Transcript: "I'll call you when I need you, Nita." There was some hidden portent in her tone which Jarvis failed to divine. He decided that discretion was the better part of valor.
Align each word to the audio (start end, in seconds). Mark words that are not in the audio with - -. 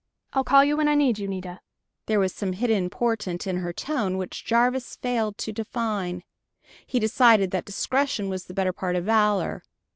"I'll 0.33 0.43
call 0.43 0.65
you 0.65 0.75
when 0.77 0.87
I 0.87 0.95
need 0.95 1.19
you, 1.19 1.27
Nita." 1.27 1.61
There 2.07 2.19
was 2.19 2.33
some 2.33 2.53
hidden 2.53 2.89
portent 2.89 3.45
in 3.45 3.57
her 3.57 3.71
tone 3.71 4.17
which 4.17 4.43
Jarvis 4.43 4.95
failed 4.95 5.37
to 5.37 5.51
divine. 5.51 6.23
He 6.87 6.99
decided 6.99 7.51
that 7.51 7.65
discretion 7.65 8.27
was 8.27 8.45
the 8.45 8.55
better 8.55 8.73
part 8.73 8.95
of 8.95 9.05
valor. 9.05 9.61